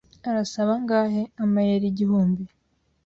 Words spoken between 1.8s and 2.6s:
igihumbi."